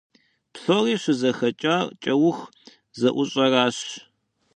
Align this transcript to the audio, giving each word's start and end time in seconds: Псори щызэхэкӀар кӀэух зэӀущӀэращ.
Псори 0.53 0.95
щызэхэкӀар 1.01 1.85
кӀэух 2.03 2.37
зэӀущӀэращ. 2.99 3.77